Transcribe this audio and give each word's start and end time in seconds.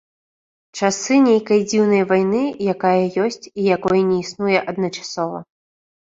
Часы 0.77 1.17
нейкай 1.25 1.59
дзіўнай 1.71 2.01
вайны, 2.11 2.41
якая 2.73 3.03
ёсць, 3.25 3.49
і 3.51 3.61
якой 3.75 3.99
не 4.07 4.17
існуе 4.23 4.57
адначасова. 4.73 5.37